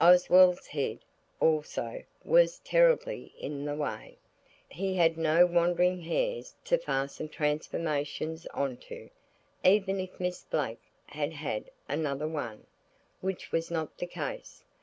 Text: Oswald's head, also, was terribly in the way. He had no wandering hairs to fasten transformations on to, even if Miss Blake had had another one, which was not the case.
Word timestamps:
Oswald's 0.00 0.68
head, 0.68 1.00
also, 1.38 2.02
was 2.24 2.60
terribly 2.60 3.34
in 3.38 3.66
the 3.66 3.74
way. 3.74 4.16
He 4.70 4.94
had 4.96 5.18
no 5.18 5.44
wandering 5.44 6.00
hairs 6.00 6.54
to 6.64 6.78
fasten 6.78 7.28
transformations 7.28 8.46
on 8.54 8.78
to, 8.88 9.10
even 9.62 10.00
if 10.00 10.18
Miss 10.18 10.40
Blake 10.46 10.80
had 11.04 11.34
had 11.34 11.70
another 11.90 12.26
one, 12.26 12.66
which 13.20 13.52
was 13.52 13.70
not 13.70 13.98
the 13.98 14.06
case. 14.06 14.64